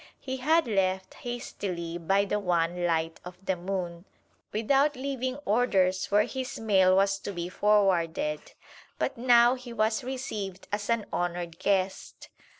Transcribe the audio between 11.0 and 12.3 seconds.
honored guest.